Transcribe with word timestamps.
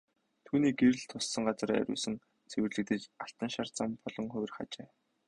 Түүний 0.45 0.73
гэрэл 0.79 1.01
туссан 1.11 1.43
газар 1.47 1.69
ариусан 1.79 2.13
цэвэрлэгдэж 2.51 3.01
алтан 3.23 3.49
шар 3.55 3.67
зам 3.77 3.89
болон 4.03 4.25
хувирах 4.31 4.57
ажээ. 4.63 4.87